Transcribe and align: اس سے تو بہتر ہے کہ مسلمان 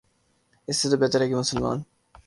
اس 0.67 0.77
سے 0.77 0.89
تو 0.89 0.97
بہتر 0.97 1.21
ہے 1.21 1.27
کہ 1.29 1.35
مسلمان 1.35 1.81